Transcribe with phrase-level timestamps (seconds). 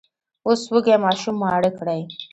[0.45, 2.01] اوس وږي ماشومان ماړه کړئ!